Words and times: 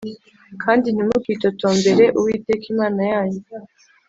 Kandi 0.63 0.87
ntimukitotombere 0.91 2.05
uwiteka 2.17 2.65
Imana 2.73 3.01
yanyu 3.11 3.41